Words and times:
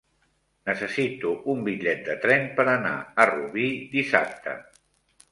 Necessito 0.67 1.33
un 1.53 1.59
bitllet 1.67 2.01
de 2.07 2.15
tren 2.23 2.47
per 2.59 2.65
anar 2.73 2.93
a 3.25 3.27
Rubí 3.31 3.67
dissabte. 3.93 4.55